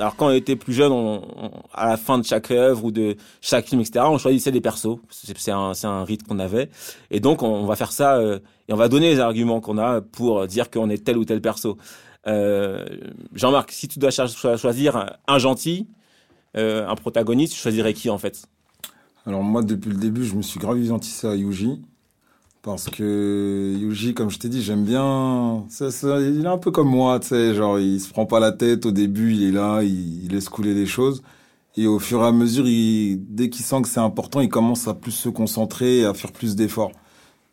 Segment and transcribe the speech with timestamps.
[0.00, 0.92] alors quand on était plus jeune,
[1.72, 4.98] à la fin de chaque œuvre ou de chaque film, etc., on choisissait des persos.
[5.10, 6.70] C'est un, un rite qu'on avait.
[7.10, 8.38] Et donc, on, va faire ça euh,
[8.68, 11.40] et on va donner les arguments qu'on a pour dire qu'on est tel ou tel
[11.40, 11.76] perso.
[12.26, 12.84] Euh,
[13.34, 15.86] Jean-Marc, si tu dois choisir un gentil,
[16.56, 18.46] euh, un protagoniste, tu choisirais qui en fait?
[19.26, 21.82] Alors moi, depuis le début, je me suis grave identifié à Yuji.
[22.62, 25.64] Parce que Yuji, comme je t'ai dit, j'aime bien.
[25.80, 28.84] il est un peu comme moi, tu sais, genre il se prend pas la tête
[28.84, 31.22] au début, il est là, il, laisse couler les choses.
[31.76, 34.94] Et au fur et à mesure, dès qu'il sent que c'est important, il commence à
[34.94, 36.92] plus se concentrer et à faire plus d'efforts.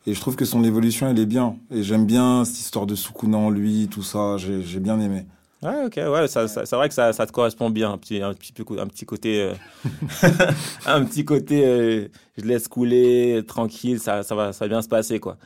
[0.05, 1.58] Et je trouve que son évolution, elle est bien.
[1.71, 5.25] Et j'aime bien cette histoire de Sukuna en lui, tout ça, j'ai bien aimé.
[5.63, 8.35] Ouais, ok, ouais, ça, c'est vrai que ça, ça, te correspond bien, un petit, un
[8.35, 9.53] petit, un petit côté, euh,
[10.85, 12.07] un petit côté, euh,
[12.38, 15.38] je laisse couler, tranquille, ça, ça va, ça va bien se passer, quoi.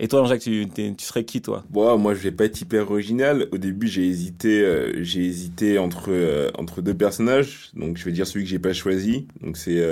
[0.00, 1.64] Et toi, Jean-Jacques, tu, tu serais qui, toi?
[1.68, 3.46] Bon, Moi, je vais pas être hyper original.
[3.52, 7.70] Au début, j'ai hésité, euh, j'ai hésité entre entre deux personnages.
[7.74, 9.26] Donc, je vais dire celui que j'ai pas choisi.
[9.42, 9.82] Donc, c'est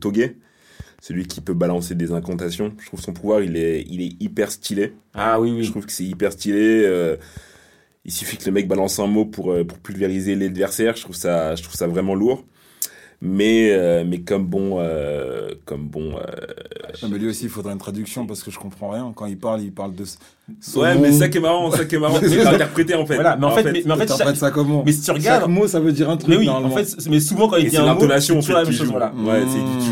[0.00, 0.34] Toge,
[1.00, 2.74] celui qui peut balancer des incantations.
[2.78, 4.92] Je trouve son pouvoir, il est, il est hyper stylé.
[5.14, 5.64] Ah oui, oui.
[5.64, 7.16] Je trouve que c'est hyper stylé
[8.08, 10.96] il suffit que le mec balance un mot pour, euh, pour pulvériser l'adversaire.
[10.96, 12.42] Je trouve ça, je trouve ça vraiment lourd.
[13.20, 16.14] Mais, euh, mais comme bon, euh, comme bon.
[17.02, 19.12] mais lui aussi, il faudrait une traduction parce que je comprends rien.
[19.14, 20.04] Quand il parle, il parle de.
[20.76, 23.16] Ouais, mais ça qui est marrant, ça qui est marrant, c'est interprété en fait.
[23.16, 24.84] Voilà, mais en, fait, mais, en fait, ça comment?
[24.86, 26.30] Mais si tu regardes, chaque mot, ça veut dire un truc.
[26.30, 28.72] Mais oui, en fait, mais souvent quand il dit un mot, c'est toujours la même
[28.72, 28.88] chose.
[28.88, 29.12] Voilà.
[29.12, 29.42] Ouais,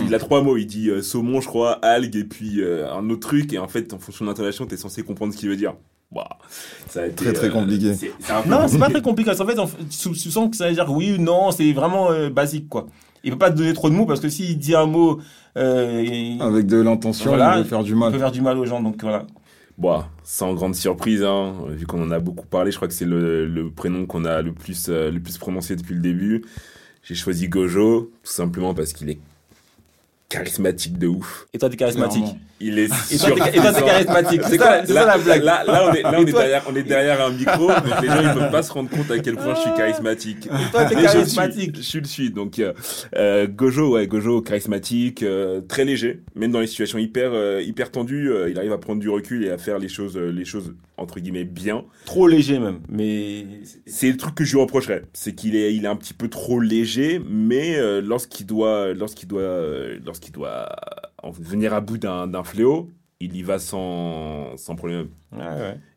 [0.06, 0.56] il a trois mots.
[0.56, 3.52] Il dit saumon, je crois, algue et puis un autre truc.
[3.52, 5.74] Et en fait, en fonction de l'intonation, t'es censé comprendre ce qu'il veut dire.
[6.12, 6.28] Bah,
[6.88, 7.92] ça a été, très très euh, compliqué.
[8.46, 9.30] non, c'est pas très compliqué.
[9.30, 9.56] En fait,
[9.90, 12.86] tu, sens que ça veut dire oui ou non, c'est vraiment euh, basique quoi.
[13.24, 15.20] Il peut pas te donner trop de mots parce que s'il dit un mot
[15.56, 18.10] euh, avec de l'intention, il peut faire du mal.
[18.10, 19.26] Il peut faire du mal aux gens, donc voilà.
[19.78, 23.04] Bon, sans grande surprise, hein, vu qu'on en a beaucoup parlé, je crois que c'est
[23.04, 26.44] le, le, prénom qu'on a le plus, le plus prononcé depuis le début.
[27.02, 29.18] J'ai choisi Gojo, tout simplement parce qu'il est
[30.28, 31.46] charismatique de ouf.
[31.52, 32.36] Et toi, t'es charismatique?
[32.58, 34.40] Il est et toi, t'es charismatique.
[34.48, 35.42] C'est quoi, la blague.
[35.42, 38.08] Là, là, on est, là, on est derrière, on est derrière un micro, donc les
[38.08, 40.46] gens, ils peuvent pas se rendre compte à quel point je suis charismatique.
[40.46, 41.76] Et toi, t'es charismatique.
[41.76, 42.30] Je suis, le suis.
[42.30, 42.72] Donc, euh,
[43.16, 46.22] euh, Gojo, ouais, Gojo, charismatique, euh, très léger.
[46.34, 49.44] Même dans les situations hyper, euh, hyper tendues, euh, il arrive à prendre du recul
[49.44, 51.84] et à faire les choses, les choses, entre guillemets, bien.
[52.06, 52.80] Trop léger, même.
[52.88, 53.44] Mais.
[53.86, 55.02] C'est le truc que je lui reprocherais.
[55.12, 59.60] C'est qu'il est, il est un petit peu trop léger, mais lorsqu'il doit, lorsqu'il doit,
[60.04, 60.68] lorsqu'il doit
[61.24, 62.90] venir à bout d'un fléau,
[63.20, 65.08] il y va sans, sans problème.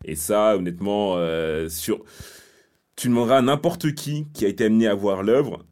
[0.05, 2.03] Et ça, honnêtement, euh, sur...
[2.95, 5.65] tu demanderas à n'importe qui qui a été amené à voir l'œuvre,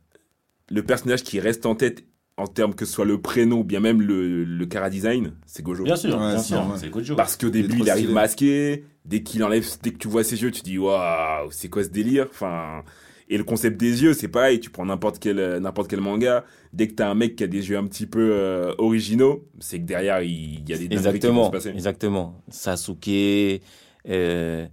[0.70, 2.04] le personnage qui reste en tête
[2.38, 5.64] en termes que ce soit le prénom ou bien même le, le cara design, c'est
[5.64, 5.84] Gojo.
[5.84, 7.16] Bien sûr, bien sûr, c'est Gojo.
[7.16, 10.52] Parce qu'au début, il, arrive masqué, dès qu'il enlève, dès que tu vois ses yeux,
[10.52, 12.28] tu dis waouh, c'est quoi ce délire?
[12.30, 12.84] Enfin,
[13.30, 16.46] et le concept des yeux, c'est pareil, tu prends n'importe quel, euh, n'importe quel manga,
[16.72, 19.80] dès que t'as un mec qui a des yeux un petit peu euh, originaux, c'est
[19.80, 21.70] que derrière, il, y a des exactement, qui vont se passer.
[21.70, 22.42] Exactement.
[22.50, 23.62] Sasuke,
[24.10, 24.68] euh,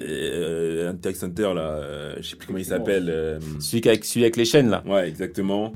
[0.00, 3.40] euh, Hunter Center, là, euh, je sais plus comment il s'appelle.
[3.60, 4.84] celui, avec, celui avec les chaînes, là.
[4.86, 5.72] Ouais, exactement.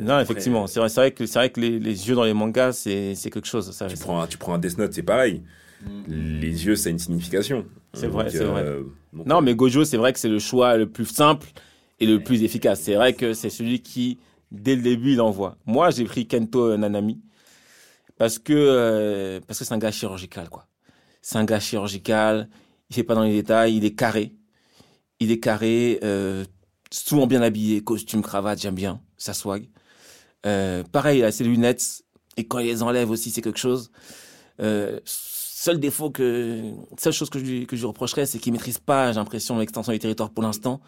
[0.00, 2.72] non, effectivement, c'est vrai, vrai que c'est vrai que les, les, yeux dans les mangas,
[2.72, 3.70] c'est c'est quelque chose.
[3.70, 5.42] Ça, tu prends un, tu prends un Death Note, c'est pareil.
[5.82, 6.40] Mm.
[6.40, 7.64] Les yeux, ça a une signification.
[7.96, 8.64] C'est vrai, c'est vrai.
[9.12, 11.48] Non, mais Gojo, c'est vrai que c'est le choix le plus simple
[12.00, 12.80] et le plus efficace.
[12.80, 14.18] C'est vrai que c'est celui qui,
[14.50, 15.56] dès le début, il envoie.
[15.64, 17.20] Moi, j'ai pris Kento Nanami
[18.18, 20.66] parce que euh, parce que c'est un gars chirurgical, quoi.
[21.22, 22.48] C'est un gars chirurgical.
[22.90, 23.76] Il fait pas dans les détails.
[23.76, 24.34] Il est carré.
[25.18, 26.44] Il est carré, euh,
[26.90, 29.68] souvent bien habillé, costume, cravate, j'aime bien sa swag.
[30.44, 32.04] Euh, pareil, il a ses lunettes
[32.36, 33.90] et quand il les enlève aussi, c'est quelque chose.
[34.60, 36.60] Euh, seul défaut que,
[36.98, 39.92] seule chose que je lui, que je reprocherais, c'est qu'il maîtrise pas, j'ai l'impression, l'extension
[39.92, 40.80] du territoire pour l'instant.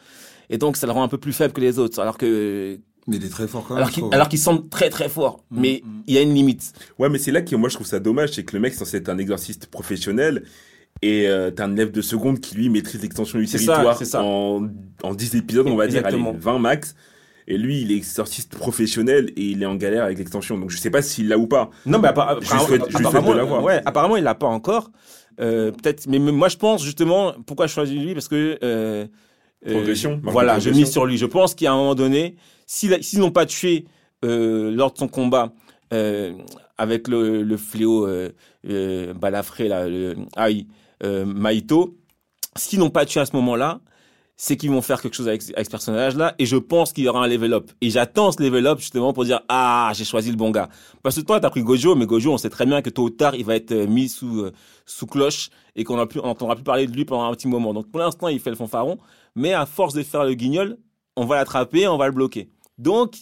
[0.51, 2.01] Et donc, ça le rend un peu plus faible que les autres.
[2.01, 3.89] Alors que, mais il est très fort quand même.
[4.13, 5.43] Alors qu'il semble très très fort.
[5.51, 6.03] Mm, mais mm.
[6.07, 6.73] il y a une limite.
[6.99, 8.77] Ouais, mais c'est là que moi je trouve ça dommage, c'est que le mec est
[8.77, 10.45] censé être un exorciste professionnel.
[11.01, 14.69] Et euh, t'as un élève de seconde qui lui maîtrise l'extension du territoire En,
[15.03, 16.97] en 10 épisodes, on va dire, allez, 20 max.
[17.51, 20.59] Et lui, il est exorciste professionnel et il est en galère avec l'extension.
[20.59, 21.71] Donc je sais pas s'il l'a ou pas.
[21.87, 24.91] Non, mais apparemment, je Ouais, apparemment, il l'a pas encore.
[25.41, 29.07] Euh, peut-être, mais moi je pense justement pourquoi je choisis lui parce que euh,
[29.67, 30.21] euh progression.
[30.25, 31.17] voilà, je mise sur lui.
[31.17, 32.37] Je pense qu'à un moment donné,
[32.67, 33.87] s'ils n'ont pas tué
[34.23, 35.55] lors de son combat
[36.77, 38.07] avec le, le fléau
[39.15, 40.49] balafré là, le, ah
[41.25, 41.97] Maito,
[42.57, 43.81] s'ils n'ont pas tué à ce moment-là,
[44.41, 47.09] c'est qu'ils vont faire quelque chose avec, avec ce personnage-là, et je pense qu'il y
[47.09, 47.73] aura un level up.
[47.81, 50.69] Et j'attends ce level up justement pour dire ah j'ai choisi le bon gars.
[51.03, 53.11] Parce que toi t'as pris Gojo, mais Gojo on sait très bien que tôt ou
[53.11, 54.53] tard il va être euh, mis sous euh,
[54.87, 57.75] sous cloche et qu'on n'entendra plus parler de lui pendant un petit moment.
[57.75, 58.99] Donc pour l'instant il fait le fanfaron,
[59.35, 60.79] mais à force de faire le guignol,
[61.17, 62.49] on va l'attraper, on va le bloquer.
[62.79, 63.17] Donc,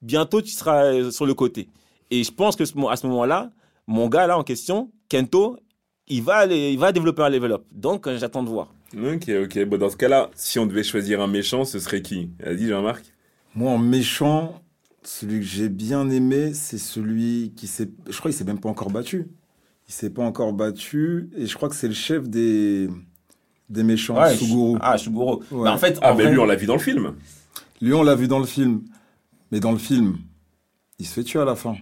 [0.00, 1.68] bientôt, tu seras euh, sur le côté.
[2.10, 3.50] Et je pense que à ce moment-là,
[3.86, 5.58] mon gars là en question, Kento,
[6.06, 7.64] il va, il va développer un level up.
[7.70, 8.72] Donc, j'attends de voir.
[8.96, 9.64] Ok, ok.
[9.64, 12.30] Bon, dans ce cas-là, si on devait choisir un méchant, ce serait qui?
[12.44, 13.04] Vas-y, Jean-Marc.
[13.54, 14.60] Moi, en méchant,
[15.02, 17.90] celui que j'ai bien aimé, c'est celui qui s'est.
[18.08, 19.26] Je crois qu'il s'est même pas encore battu.
[19.88, 21.28] Il s'est pas encore battu.
[21.36, 22.88] Et je crois que c'est le chef des,
[23.68, 24.78] des méchants, Suguru.
[24.80, 25.38] Ah, Suguru.
[25.50, 27.14] Bah, en fait, ah, mais lui, on l'a vu dans le film.
[27.80, 28.82] Lui, on l'a vu dans le film.
[29.52, 30.16] Mais dans le film,
[30.98, 31.76] il se fait tuer à la fin.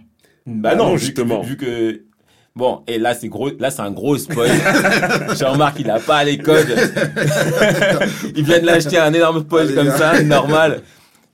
[0.45, 1.41] Bah, non, justement.
[1.41, 2.03] vu que
[2.55, 4.51] Bon, et là, c'est gros, là, c'est un gros spoil.
[5.39, 6.67] Jean-Marc, il a pas les codes.
[8.35, 10.83] il vient de l'acheter un énorme spoil comme ça, normal.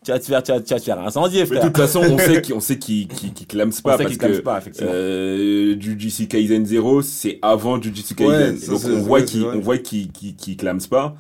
[0.05, 1.61] Tu vas te faire, tu vas, tu vas te faire incendier, frère.
[1.61, 3.97] de toute façon, on sait qu'il, on sait qu'il, qu'il, qu'il clame pas.
[3.97, 4.91] parce que, pas, effectivement.
[4.93, 8.57] Euh, Jujutsu Kaisen 0, c'est avant Jujutsu Kaisen.
[8.69, 11.15] Donc, on voit qu'il, on voit qu'il, qu'il, qu'il clame pas.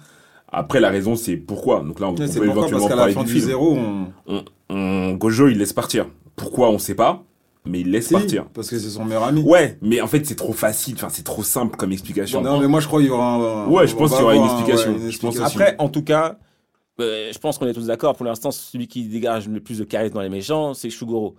[0.49, 1.81] Après, la raison, c'est pourquoi.
[1.81, 3.45] Donc là, on, peut éventuellement parler du film.
[3.47, 4.07] 0, on...
[4.27, 6.07] On, on, Gojo, il laisse partir.
[6.37, 7.25] Pourquoi, on sait pas
[7.69, 8.45] mais il laisse partir.
[8.53, 9.41] Parce que c'est son meilleur ami.
[9.41, 12.41] Ouais, mais en fait, c'est trop facile, enfin, c'est trop simple comme explication.
[12.41, 13.67] non, mais moi, je crois qu'il y aura un.
[13.67, 14.95] Ouais, je pense qu'il y aura une explication.
[15.09, 16.37] Je pense Après, en tout cas,
[16.99, 18.15] euh, je pense qu'on est tous d'accord.
[18.15, 21.35] Pour l'instant, celui qui dégage le plus de charisme dans les méchants, c'est Shugoro.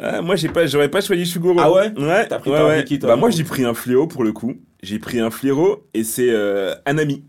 [0.00, 1.58] Ah, moi, j'ai pas, j'aurais pas choisi Shugoro.
[1.60, 2.26] Ah ouais Ouais.
[2.28, 4.54] T'as pris ouais, Qui, toi, Bah, moi, j'ai pris un fléau pour le coup.
[4.82, 7.24] J'ai pris un fléau et c'est euh, Anami.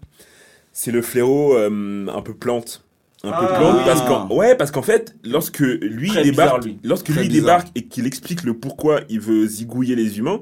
[0.73, 2.83] C'est le fléau euh, un peu plante
[3.23, 7.27] un peu ah, plante parce qu'en ouais parce qu'en fait lorsque lui débarque lorsque lui
[7.27, 10.41] débarque et qu'il explique le pourquoi il veut zigouiller les humains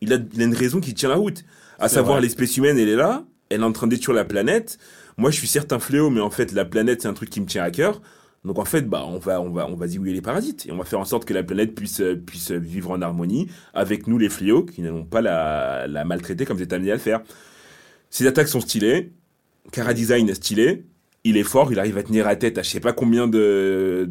[0.00, 1.44] il a, il a une raison qui tient la route.
[1.78, 4.78] À savoir l'espèce humaine elle est là elle est en train de détruire la planète.
[5.18, 7.40] Moi je suis certes un fléau mais en fait la planète c'est un truc qui
[7.40, 8.00] me tient à cœur.
[8.44, 10.78] Donc en fait bah on va on va on va zigouiller les parasites et on
[10.78, 14.30] va faire en sorte que la planète puisse puisse vivre en harmonie avec nous les
[14.30, 17.20] fléaux qui n'allons pas la, la maltraiter comme c'est amené à le faire.
[18.08, 19.12] Ses attaques sont stylées.
[19.72, 20.86] Cara design stylé
[21.28, 24.08] il est fort, il arrive à tenir la tête à je sais pas combien de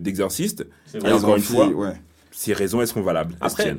[0.00, 0.66] d'exorcistes.
[0.94, 1.92] et encore une fois, ouais.
[2.30, 3.36] ses raisons elles seront valables.
[3.40, 3.76] Après,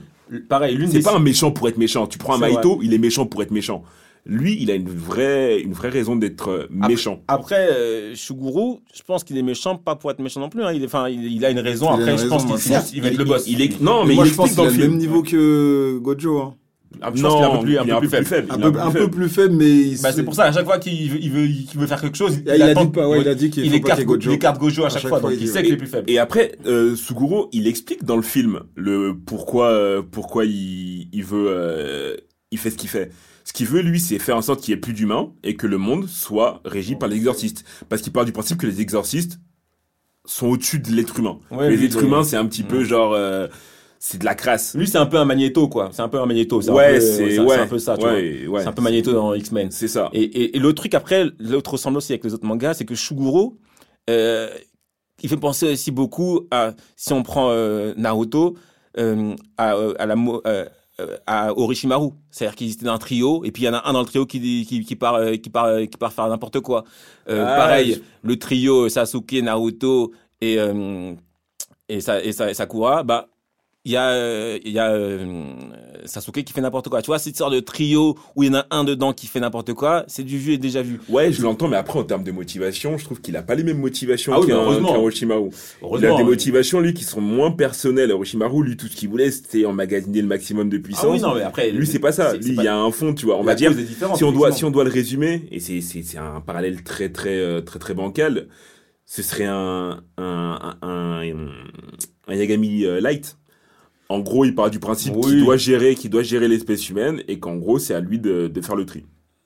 [0.47, 2.07] pareil, l'une c'est pas un méchant pour être méchant.
[2.07, 3.83] Tu prends un Maito, il est méchant pour être méchant.
[4.25, 7.21] Lui, il a une vraie, une vraie raison d'être euh, méchant.
[7.27, 10.61] Après, euh, Shuguru, je pense qu'il est méchant pas pour être méchant non plus.
[10.61, 10.73] Hein.
[10.73, 11.89] Il, est, enfin, il, a une raison.
[11.89, 13.45] après, je pense qu'il va être le boss.
[13.47, 16.37] Il, est, non, mais moi, il je pense qu'il a le même niveau que Gojo.
[16.39, 16.55] Hein.
[17.01, 18.47] Ah, je non, pense qu'il est un peu plus, un peu plus faible.
[18.49, 21.11] Un, peu, un peu, plus faible, mais bah, c'est pour ça à chaque fois qu'il
[21.11, 23.27] veut, il veut, il veut faire quelque chose, il, il, a, dit pas, ouais, il
[23.27, 24.31] a dit qu'il il écarte Gojo.
[24.31, 26.09] Il écarte Gojo à chaque, fois, donc il, sait qu'il est plus faible.
[26.09, 31.23] Et après, euh, Suguro, il explique dans le film le pourquoi, euh, pourquoi il, il
[31.23, 32.17] veut, euh,
[32.51, 33.11] il fait ce qu'il fait.
[33.49, 35.67] Ce qu'il veut, lui, c'est faire en sorte qu'il y ait plus d'humains et que
[35.67, 37.65] le monde soit régi par les exorcistes.
[37.87, 39.39] Parce qu'il part du principe que les exorcistes
[40.25, 41.39] sont au-dessus de l'être humain.
[41.49, 43.47] Ouais, les êtres humains, c'est un petit peu genre, euh,
[43.99, 44.75] c'est de la crasse.
[44.75, 45.89] Lui, c'est un peu un magnéto, quoi.
[45.91, 46.61] C'est un peu un magnéto.
[46.71, 48.55] Ouais, c'est ouais, un peu ça, tu ouais, vois.
[48.55, 48.61] Ouais.
[48.63, 49.71] C'est un peu magnéto dans X-Men.
[49.71, 50.09] C'est ça.
[50.13, 52.95] Et, et, et l'autre truc après, l'autre ressemblance aussi avec les autres mangas, c'est que
[52.95, 53.57] Shuguro,
[54.09, 54.49] euh,
[55.21, 58.55] il fait penser aussi beaucoup à, si on prend euh, Naruto,
[58.97, 60.15] euh, à, euh, à la
[60.47, 60.65] euh,
[61.27, 63.93] à Orochimaru, c'est-à-dire qu'ils étaient dans un trio et puis il y en a un
[63.93, 66.83] dans le trio qui qui, qui part qui part qui part faire n'importe quoi.
[67.29, 70.11] Euh, ah, pareil, le trio Sasuke, Naruto
[70.41, 71.15] et et,
[71.87, 71.97] et,
[72.27, 73.29] et Sakura, bah
[73.89, 75.43] il y a, euh, il y a euh,
[76.05, 77.01] Sasuke qui fait n'importe quoi.
[77.01, 79.39] Tu vois, cette sorte de trio où il y en a un dedans qui fait
[79.39, 81.01] n'importe quoi, c'est du vu et déjà vu.
[81.09, 83.63] Ouais, je l'entends, mais après, en termes de motivation, je trouve qu'il a pas les
[83.63, 85.49] mêmes motivations ah qu'un Orochimaru.
[85.97, 88.11] Il a des motivations, lui, qui sont moins personnelles.
[88.11, 91.05] Orochimaru, lui, tout ce qu'il voulait, c'était emmagasiner le maximum de puissance.
[91.05, 92.35] Ah oui, non, mais après, lui, c'est pas ça.
[92.35, 93.37] Lui, il y a un fond, tu vois.
[93.39, 93.73] On va dire,
[94.15, 97.09] si on doit, si on doit le résumer, et c'est, c'est, c'est un parallèle très,
[97.09, 98.49] très, euh, très, très, bancal,
[99.07, 101.49] ce serait un, un, un, un,
[102.27, 103.35] un Yagami light
[104.09, 107.39] en gros, il part du principe qu'il doit gérer, qu'il doit gérer l'espèce humaine et
[107.39, 109.05] qu'en gros, c'est à lui de, de, faire le tri.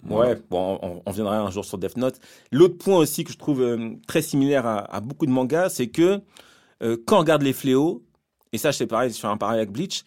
[0.10, 2.20] Ouais, bon, on, on, viendra un jour sur Death Note.
[2.52, 5.88] L'autre point aussi que je trouve euh, très similaire à, à, beaucoup de mangas, c'est
[5.88, 6.22] que
[6.82, 8.04] euh, quand on regarde les fléaux,
[8.54, 10.04] et ça, c'est pareil, sur un parallèle avec Bleach,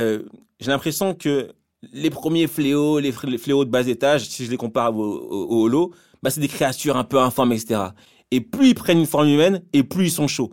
[0.00, 0.22] euh,
[0.60, 1.52] j'ai l'impression que
[1.92, 5.92] les premiers fléaux, les, fléaux de bas étage, si je les compare au, au, Holo,
[6.22, 7.80] bah, c'est des créatures un peu informes, etc.
[8.30, 10.52] Et plus ils prennent une forme humaine, et plus ils sont chauds.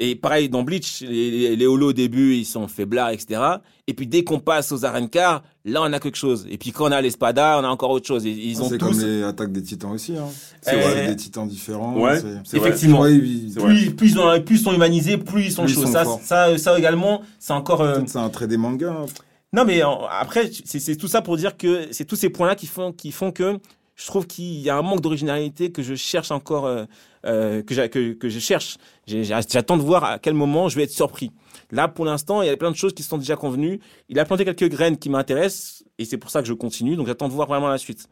[0.00, 3.40] Et pareil, dans Bleach, les, les holos au début, ils sont faiblards, etc.
[3.88, 6.46] Et puis dès qu'on passe aux Arenkar, là, on a quelque chose.
[6.48, 8.24] Et puis quand on a l'espada, on a encore autre chose.
[8.24, 10.16] Ils, ont C'est comme les attaques des titans aussi.
[10.16, 10.26] Hein.
[10.62, 11.98] C'est eh, des titans différents.
[11.98, 13.02] Ouais, effectivement.
[13.02, 15.86] plus, plus, ils ont, plus ils sont humanisés, plus ils sont chauds.
[15.86, 17.80] ça, ça, ça, également, c'est encore...
[17.80, 18.00] Euh...
[18.06, 19.06] C'est un trait des mangas.
[19.52, 22.92] Non, mais après, c'est tout ça pour dire que c'est tous ces points-là qui font,
[22.92, 23.58] qui font que
[23.98, 26.84] je trouve qu'il y a un manque d'originalité que je cherche encore, euh,
[27.26, 28.78] euh, que, je cherche.
[29.06, 31.32] J'attends de voir à quel moment je vais être surpris.
[31.72, 33.80] Là, pour l'instant, il y a plein de choses qui sont déjà convenues.
[34.08, 36.94] Il a planté quelques graines qui m'intéressent et c'est pour ça que je continue.
[36.94, 38.08] Donc, j'attends de voir vraiment la suite.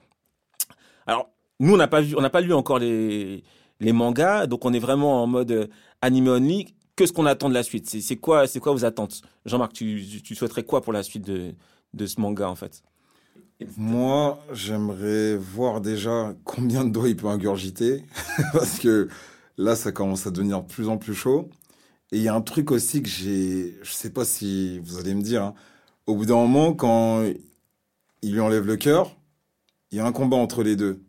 [1.07, 3.43] Alors, nous, on n'a pas vu, on n'a pas lu encore les
[3.81, 4.49] mangas.
[4.49, 5.67] Donc on est vraiment en mode euh,
[6.03, 6.75] anime only.
[6.97, 7.89] Que ce qu'on attend de la suite?
[7.89, 9.21] C'est quoi, c'est quoi vos attentes?
[9.45, 12.83] Jean-Marc, tu, souhaiterais quoi pour la suite de ce manga en fait?
[13.79, 18.05] Moi, j'aimerais voir déjà combien de doigts il peut ingurgiter
[18.53, 19.09] parce que
[19.57, 21.49] là, ça commence à devenir de plus en plus chaud.
[22.13, 25.15] Et il y a un truc aussi que j'ai, je sais pas si vous allez
[25.15, 25.55] me dire, hein.
[26.07, 27.25] au bout d'un moment, quand
[28.23, 29.17] il lui enlève le cœur,
[29.91, 31.01] il y a un combat entre les deux.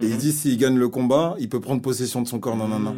[0.00, 0.18] Et il mhm.
[0.18, 2.56] dit s'il gagne le combat, il peut prendre possession de son corps.
[2.56, 2.96] Non, non, non.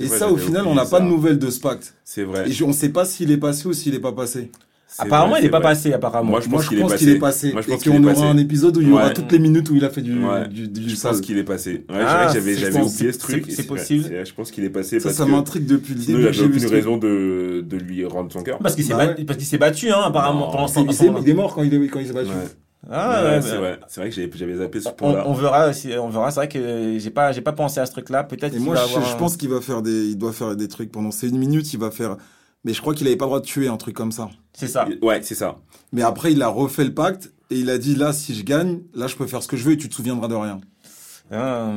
[0.00, 1.94] et ça, au final, on n'a pas de nouvelles de ce pacte.
[2.04, 2.50] C'est vrai.
[2.50, 4.50] Et on ne sait pas s'il est passé ou s'il n'est pas passé.
[4.98, 6.30] Apparemment, il n'est pas passé, apparemment.
[6.30, 7.52] Moi, je pense qu'il est, passé.
[7.52, 9.68] Moi, je pense et qu'on aura un épisode où il y aura toutes les minutes
[9.70, 10.14] où il a fait du,
[10.50, 11.84] du, du, Je pense qu'il est passé.
[11.88, 13.46] Ouais, ah, j'avais, j'avais oublié ce truc.
[13.48, 14.24] C'est possible.
[14.24, 15.00] Je pense qu'il est passé.
[15.00, 16.18] Ça, ça m'intrigue depuis le début.
[16.20, 18.58] Il n'avait aucune raison de, de lui rendre son cœur.
[18.58, 20.66] Parce qu'il s'est bah battu, parce qu'il s'est battu, hein, apparemment, pendant.
[20.66, 22.30] Il est mort quand il s'est battu.
[22.88, 23.80] Ah, ouais, c'est vrai.
[23.88, 25.24] C'est vrai que j'avais zappé ce point-là.
[25.26, 26.30] On, verra, on verra.
[26.30, 28.24] C'est vrai que j'ai pas, j'ai pas pensé à ce truc-là.
[28.24, 28.54] Peut-être.
[28.54, 31.72] Je, pense qu'il va faire des, il doit faire des trucs pendant ces une minute.
[31.72, 32.16] Il va faire
[32.66, 34.28] mais je crois qu'il n'avait pas le droit de tuer un truc comme ça.
[34.56, 34.88] C'est ça.
[35.02, 35.58] Ouais, c'est ça.
[35.92, 38.80] Mais après, il a refait le pacte et il a dit là, si je gagne,
[38.94, 40.60] là, je peux faire ce que je veux et tu te souviendras de rien.
[41.30, 41.72] Ah,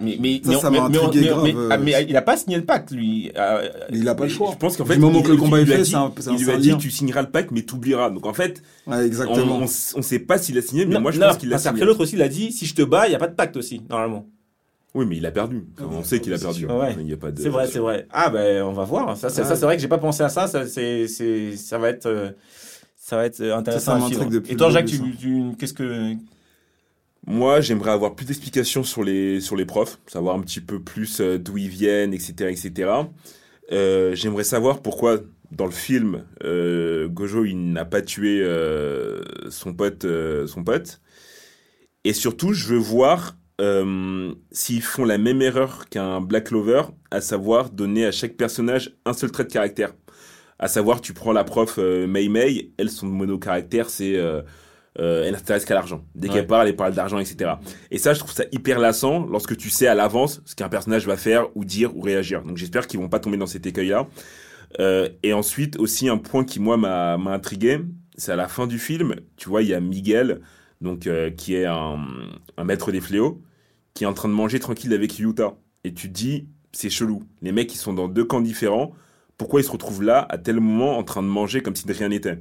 [0.00, 1.68] mais mais ça, mais, mais, grave.
[1.70, 3.32] Ah, mais, il a pas signé le pacte lui.
[3.36, 4.50] Euh, il a pas le choix.
[4.52, 6.50] Je pense qu'en fait, du moment que le combat est fait, c'est un, Il lui
[6.52, 8.10] a dit tu signeras le pacte mais tu oublieras.
[8.10, 9.58] Donc en fait, ouais, exactement.
[9.58, 11.84] On, on, sait pas s'il a signé, mais moi je pense qu'il l'a signé.
[11.84, 13.56] l'autre aussi il a dit si je te bats, il y a pas de pacte
[13.56, 14.26] aussi normalement.
[14.94, 15.64] Oui, mais il a perdu.
[15.80, 16.66] on sait qu'il a perdu.
[16.66, 16.94] Ouais.
[17.00, 17.40] Il y a pas de.
[17.40, 18.06] C'est vrai, c'est vrai.
[18.10, 19.16] Ah ben, on va voir.
[19.16, 20.46] Ça, c'est, vrai que j'ai pas pensé à ça.
[20.46, 21.06] Ça, c'est,
[21.56, 22.30] ça va être, euh,
[22.96, 23.98] ça va être euh, intéressant.
[24.10, 26.16] Ça, à Et toi, Jacques, tu, tu, qu'est-ce que
[27.26, 31.20] moi, j'aimerais avoir plus d'explications sur les, sur les profs, savoir un petit peu plus
[31.20, 32.50] euh, d'où ils viennent, etc.
[32.50, 32.90] etc.
[33.70, 35.18] Euh, j'aimerais savoir pourquoi,
[35.52, 38.44] dans le film, euh, Gojo il n'a pas tué
[39.50, 40.04] son, pote,
[40.46, 41.00] son pote.
[42.04, 47.20] Et surtout, je veux voir euh, s'ils font la même erreur qu'un Black Clover, à
[47.20, 49.92] savoir donner à chaque personnage un seul trait de caractère.
[50.58, 54.16] À savoir, tu prends la prof euh, Mei Mei, elle, son mono-caractère, c'est...
[54.16, 54.42] Euh,
[54.98, 56.04] euh elle n'intéresse qu'à l'argent.
[56.14, 57.52] Dès qu'elle parle, elle parle d'argent, etc.
[57.90, 61.06] Et ça, je trouve ça hyper lassant lorsque tu sais à l'avance ce qu'un personnage
[61.06, 62.42] va faire ou dire ou réagir.
[62.42, 64.06] Donc j'espère qu'ils vont pas tomber dans cet écueil-là.
[64.80, 67.80] Euh, et ensuite, aussi un point qui, moi, m'a intrigué,
[68.16, 70.40] c'est à la fin du film, tu vois, il y a Miguel,
[70.82, 71.98] donc qui est un,
[72.58, 73.40] un maître des fléaux,
[73.94, 75.54] qui est en train de manger tranquille avec Yuta.
[75.84, 77.22] Et tu te dis, c'est chelou.
[77.40, 78.92] Les mecs, ils sont dans deux camps différents.
[79.38, 81.92] Pourquoi ils se retrouvent là, à tel moment, en train de manger comme si de
[81.92, 82.38] rien n'était?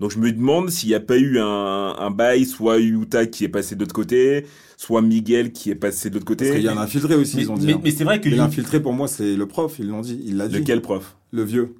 [0.00, 3.44] Donc je me demande s'il n'y a pas eu un, un bail, soit Yuta qui
[3.44, 4.44] est passé de l'autre côté,
[4.76, 6.46] soit Miguel qui est passé de l'autre côté.
[6.46, 7.66] Parce qu'il y a un infiltré aussi, ils ont dit.
[7.66, 7.94] Mais, hein.
[7.96, 8.28] c'est vrai que.
[8.28, 10.20] L'infiltré, pour moi, c'est le prof, ils l'ont dit.
[10.26, 10.56] Il l'a dit.
[10.58, 11.16] Lequel prof?
[11.30, 11.76] Le vieux.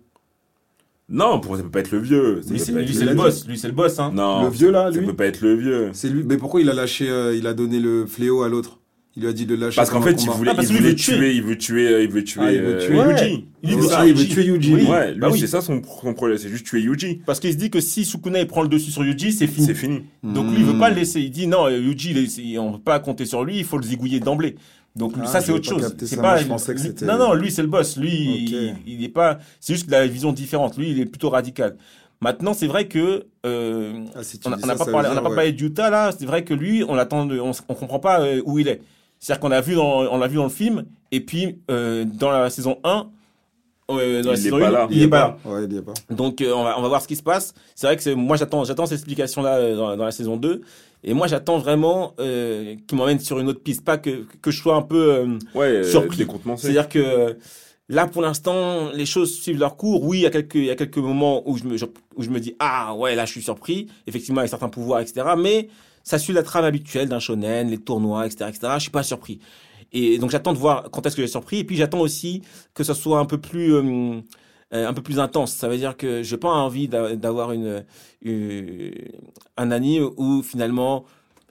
[1.08, 2.40] Non, pour ça peut pas être le vieux.
[2.49, 3.46] Lui, c'est le boss.
[3.46, 4.11] Lui, c'est le boss, hein.
[4.14, 4.44] Non.
[4.44, 5.00] Le vieux, là, lui.
[5.00, 5.90] Ça peut pas être le vieux.
[5.92, 6.25] C'est lui.
[6.25, 8.80] Mais pourquoi il a lâché, euh, il a donné le fléau à l'autre?
[9.16, 9.76] Il lui a dit de lâcher.
[9.76, 12.42] Parce qu'en fait, il voulait, ah, il veut tuer, il veut tuer, il veut tuer,
[12.42, 13.46] ah, il veut tuer euh, Yuji.
[13.62, 14.75] Il, veut, ça, il veut tuer Yuji.
[14.75, 15.38] Ouais, lui, bah oui.
[15.38, 17.20] c'est ça son, son problème, c'est juste tuer Yuji.
[17.25, 19.66] Parce qu'il se dit que si Sukuna il prend le dessus sur Yuji, c'est fini.
[19.68, 20.02] C'est fini.
[20.25, 21.20] Donc lui, il veut pas le laisser.
[21.20, 24.56] Il dit non, Yuji, on peut pas compter sur lui, il faut le zigouiller d'emblée.
[24.96, 25.94] Donc ah, ça c'est autre chose.
[25.98, 26.36] C'est pas.
[26.36, 27.04] Je pensais que c'était.
[27.04, 27.96] Non non, lui c'est le boss.
[27.96, 29.38] Lui, il, il est pas.
[29.60, 30.76] C'est juste qu'il a la vision différente.
[30.78, 31.76] Lui, il est plutôt radical.
[32.20, 35.52] Maintenant, c'est vrai que euh, ah, si on n'a pas, parlé, on a pas parlé
[35.52, 36.10] d'Utah là.
[36.16, 38.80] C'est vrai que lui, on attend, on, on comprend pas euh, où il est.
[39.18, 42.30] C'est-à-dire qu'on a vu dans, on l'a vu dans le film, et puis euh, dans
[42.30, 43.08] la saison 1,
[43.90, 44.86] euh, dans la il saison 1, là.
[44.90, 45.36] il n'est pas là.
[45.44, 45.92] Ouais, il est pas.
[46.10, 47.52] Donc on, va, on va voir ce qui se passe.
[47.74, 50.62] C'est vrai que moi j'attends, j'attends cette explication là dans, dans, la saison 2.
[51.04, 54.58] Et moi j'attends vraiment euh, qu'il m'emmène sur une autre piste, pas que, que je
[54.58, 56.26] sois un peu euh, ouais, surpris.
[56.56, 57.37] C'est-à-dire que
[57.88, 60.02] là pour l'instant les choses suivent leur cours.
[60.02, 61.76] Oui, il y a quelques, il y a quelques moments où je me,
[62.16, 65.26] où je me dis ah ouais là je suis surpris, effectivement avec certains pouvoirs etc.
[65.38, 65.68] Mais
[66.04, 68.73] ça suit la trame habituelle d'un shonen, les tournois, etc., etc.
[68.76, 69.40] Je suis pas surpris.
[69.92, 71.58] Et donc j'attends de voir quand est-ce que j'ai surpris.
[71.58, 72.42] Et puis j'attends aussi
[72.75, 74.20] que ça soit un peu plus euh, euh,
[74.75, 75.52] un peu plus intense.
[75.52, 77.85] Ça veut dire que j'ai pas envie d'avoir une,
[79.57, 81.04] un anime où finalement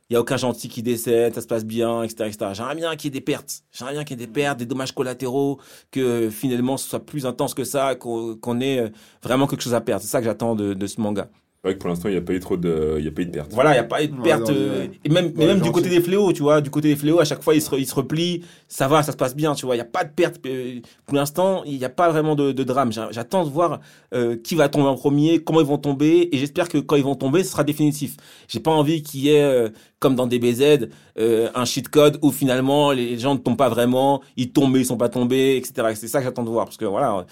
[0.10, 2.52] il y a aucun gentil qui décède, ça se passe bien, etc., etc.
[2.54, 3.64] J'aimerais bien qu'il y ait des pertes.
[3.72, 5.60] J'aimerais bien qu'il y ait des pertes, des dommages collatéraux,
[5.92, 8.90] que finalement ce soit plus intense que ça, qu'on ait euh,
[9.24, 10.04] vraiment quelque chose à perdre.
[10.04, 11.30] C'est ça que j'attends de, de ce manga.
[11.64, 13.12] C'est vrai que pour l'instant, il n'y a pas eu trop de, il y a
[13.12, 13.54] pas eu de pertes.
[13.54, 14.50] Voilà, il n'y a pas eu de pertes.
[14.50, 17.22] Euh, et même, mais même du côté des fléaux, tu vois, du côté des fléaux,
[17.22, 19.66] à chaque fois, ils se, ils se replient, ça va, ça se passe bien, tu
[19.66, 20.46] vois, il n'y a pas de pertes.
[20.46, 22.92] Euh, pour l'instant, il n'y a pas vraiment de, de drame.
[22.92, 23.80] J'attends de voir
[24.14, 27.04] euh, qui va tomber en premier, comment ils vont tomber, et j'espère que quand ils
[27.06, 28.18] vont tomber, ce sera définitif.
[28.50, 32.32] J'ai pas envie qu'il y ait, euh, comme dans DBZ, euh, un cheat code où
[32.32, 35.94] finalement les gens ne tombent pas vraiment, ils tombent, ils sont pas tombés, etc.
[35.96, 37.26] C'est ça que j'attends de voir, parce que voilà.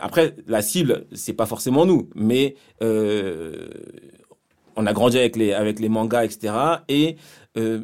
[0.00, 3.68] Après, la cible, c'est pas forcément nous, mais euh,
[4.76, 6.54] on a grandi avec les avec les mangas, etc.
[6.88, 7.16] Et
[7.56, 7.80] euh,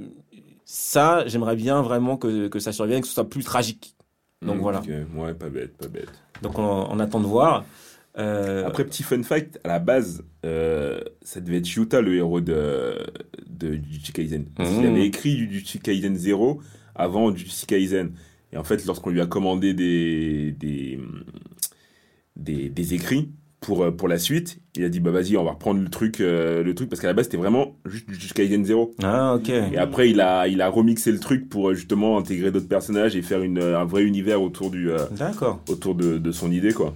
[0.65, 3.95] ça, j'aimerais bien vraiment que, que ça survienne, que ce soit plus tragique.
[4.43, 4.79] Donc Mm, voilà.
[4.81, 4.89] ok.
[5.17, 6.11] Ouais, pas bête, pas bête.
[6.43, 7.65] Donc on, on attend de voir.
[8.19, 12.41] Euh, Après, petit fun fact, à la base, euh, ça devait être Yuta le héros
[12.41, 12.95] de,
[13.49, 14.47] de Jujutsu Kaisen.
[14.57, 14.87] Parce qu'il Mhm.
[14.97, 16.61] avait écrit Jujutsu Kaisen 0
[16.97, 18.13] avant Jujutsu Kaisen.
[18.53, 20.99] Et en fait, lorsqu'on lui a commandé des, des,
[22.39, 23.31] des, des écrits
[23.61, 26.21] pour, euh, pour la suite, il a dit bah vas-y, on va reprendre le truc,
[26.21, 28.95] euh, le truc parce qu'à la base, c'était vraiment juste Jujutsu Kaisen 0.
[29.03, 29.49] Ah ok.
[29.49, 33.17] Et après, il a, il a remixé le truc pour euh, justement intégrer d'autres personnages
[33.17, 35.61] et faire une, un vrai univers autour, du, euh, D'accord.
[35.69, 36.95] autour de, de son idée, quoi.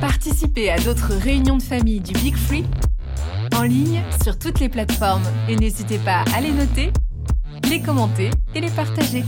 [0.00, 2.64] Participez à d'autres réunions de famille du Big Free
[3.56, 6.90] en ligne sur toutes les plateformes et n'hésitez pas à les noter,
[7.68, 9.24] les commenter et les partager.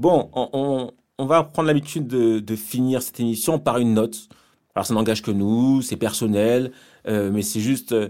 [0.00, 4.30] Bon, on, va prendre l'habitude de, finir cette émission par une note.
[4.74, 6.72] Alors ça n'engage que nous, c'est personnel,
[7.06, 8.08] euh, mais c'est juste euh,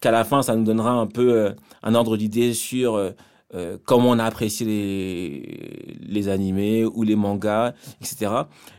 [0.00, 3.02] qu'à la fin, ça nous donnera un peu euh, un ordre d'idée sur
[3.84, 8.30] comment on a apprécié les, animés ou les mangas, etc.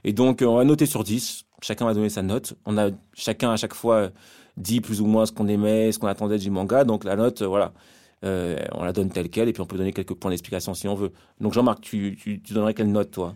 [0.05, 1.43] Et donc, on va noter sur 10.
[1.61, 2.53] Chacun va donner sa note.
[2.65, 4.11] On a chacun à chaque fois
[4.55, 6.85] dit plus ou moins ce qu'on aimait, ce qu'on attendait du manga.
[6.85, 7.73] Donc la note, voilà,
[8.23, 10.87] euh, on la donne telle quelle et puis on peut donner quelques points d'explication si
[10.87, 11.11] on veut.
[11.39, 13.35] Donc Jean-Marc, tu, tu, tu donnerais quelle note toi?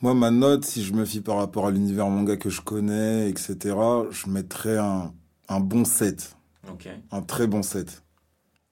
[0.00, 3.28] Moi, ma note, si je me fie par rapport à l'univers manga que je connais,
[3.28, 3.74] etc.,
[4.10, 5.12] je mettrais un,
[5.48, 6.36] un bon 7.
[6.70, 6.88] Ok.
[7.10, 8.04] Un très bon 7.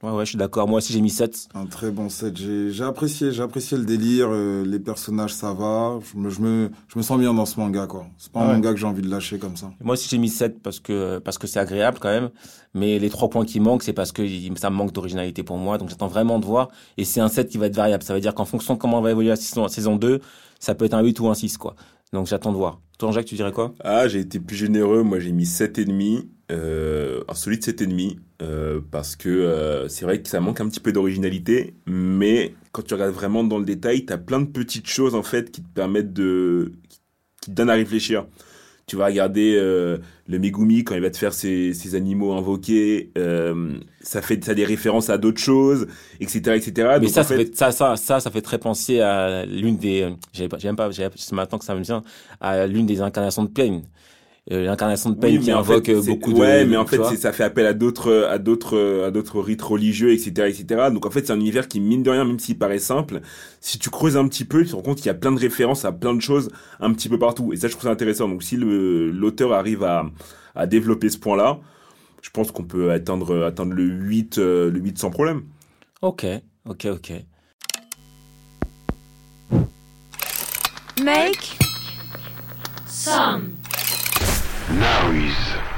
[0.03, 0.69] Ouais, ouais, je suis d'accord.
[0.69, 1.49] Moi aussi, j'ai mis 7.
[1.55, 2.37] Un très bon 7.
[2.37, 4.29] J'ai apprécié, j'ai apprécié le délire.
[4.31, 5.99] Euh, les personnages, ça va.
[6.13, 8.07] Je me, je, me, je me sens bien dans ce manga, quoi.
[8.19, 9.71] C'est pas un manga que j'ai envie de lâcher comme ça.
[9.81, 12.29] Moi aussi, j'ai mis 7 parce que parce que c'est agréable quand même.
[12.75, 14.23] Mais les trois points qui manquent, c'est parce que
[14.57, 15.79] ça me manque d'originalité pour moi.
[15.79, 16.69] Donc, j'attends vraiment de voir.
[16.99, 18.03] Et c'est un 7 qui va être variable.
[18.03, 20.21] Ça veut dire qu'en fonction de comment on va évoluer la saison, saison 2,
[20.61, 21.75] ça peut être un 8 ou un 6, quoi.
[22.13, 22.81] Donc, j'attends de voir.
[22.99, 23.75] Toi, Jacques, tu dirais quoi?
[23.81, 25.03] Ah, j'ai été plus généreux.
[25.03, 26.27] Moi, j'ai mis 7,5.
[26.53, 28.17] Euh, un solide 7,5.
[28.43, 31.75] Euh, parce que euh, c'est vrai que ça manque un petit peu d'originalité.
[31.87, 35.23] Mais quand tu regardes vraiment dans le détail, tu as plein de petites choses, en
[35.23, 36.73] fait, qui te permettent de...
[37.41, 38.27] qui te donnent à réfléchir
[38.87, 43.11] tu vas regarder euh, le Megumi quand il va te faire ses, ses animaux invoqués,
[43.19, 45.89] euh, ça fait ça a des références à d'autres choses,
[46.21, 46.99] etc., etc.
[47.01, 47.57] Mais ça, ça, fait...
[47.57, 51.65] ça, ça, ça, ça fait très penser à l'une des, j'aime pas, c'est maintenant que
[51.65, 52.05] ça me vient,
[52.41, 53.83] à l'une des incarnations de Pain.
[54.53, 57.43] Euh, l'incarnation de Pain qui invoque euh, beaucoup de ouais mais en fait ça fait
[57.43, 61.33] appel à d'autres à d'autres à d'autres rites religieux etc etc donc en fait c'est
[61.33, 63.23] un univers qui mine de rien même s'il paraît simple
[63.61, 65.41] si tu creuses un petit peu tu te rends compte qu'il y a plein de
[65.41, 67.53] références à plein de choses un petit peu partout.
[67.53, 68.29] Et ça je trouve ça intéressant.
[68.29, 70.07] Donc si l'auteur arrive à
[70.55, 71.59] à développer ce point là
[72.23, 75.43] je pense qu'on peut atteindre atteindre le 8 euh, le 8 sans problème.
[76.03, 76.27] Ok
[76.65, 77.13] ok ok.
[81.03, 81.59] Make
[84.71, 85.76] Now he's